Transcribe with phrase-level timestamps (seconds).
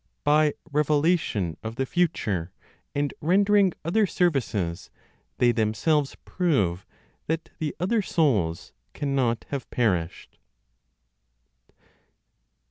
[0.23, 2.51] By revelation of the future;
[2.95, 4.89] and rendering other services,
[5.37, 6.87] they themselves prove
[7.27, 10.39] that the other souls cannot have perished.